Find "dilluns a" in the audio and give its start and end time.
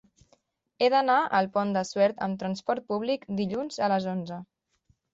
3.45-3.95